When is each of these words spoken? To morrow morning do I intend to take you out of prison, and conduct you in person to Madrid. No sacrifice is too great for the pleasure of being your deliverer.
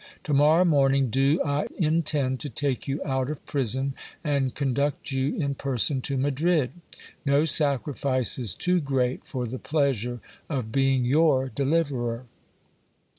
To 0.23 0.33
morrow 0.33 0.65
morning 0.65 1.11
do 1.11 1.39
I 1.45 1.67
intend 1.77 2.39
to 2.39 2.49
take 2.49 2.87
you 2.87 2.99
out 3.05 3.29
of 3.29 3.45
prison, 3.45 3.93
and 4.23 4.55
conduct 4.55 5.11
you 5.11 5.35
in 5.35 5.53
person 5.53 6.01
to 6.01 6.17
Madrid. 6.17 6.71
No 7.23 7.45
sacrifice 7.45 8.39
is 8.39 8.55
too 8.55 8.79
great 8.81 9.27
for 9.27 9.45
the 9.45 9.59
pleasure 9.59 10.19
of 10.49 10.71
being 10.71 11.05
your 11.05 11.49
deliverer. 11.49 12.25